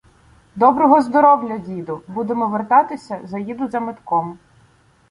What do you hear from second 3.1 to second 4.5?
заїду за медком.